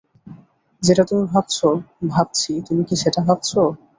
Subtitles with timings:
[0.83, 1.67] যেটা তুমি ভাবছো
[2.09, 3.59] ভাবছি তুমি কি সেটা ভাবছো?